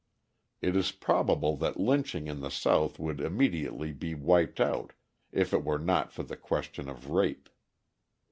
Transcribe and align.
It 0.63 0.75
is 0.75 0.91
probable 0.91 1.55
that 1.57 1.79
lynching 1.79 2.25
in 2.25 2.39
the 2.39 2.49
South 2.49 2.97
would 2.97 3.21
immediately 3.21 3.93
be 3.93 4.15
wiped 4.15 4.59
out, 4.59 4.93
if 5.31 5.53
it 5.53 5.63
were 5.63 5.77
not 5.77 6.11
for 6.11 6.23
the 6.23 6.35
question 6.37 6.89
of 6.89 7.11
rape. 7.11 7.47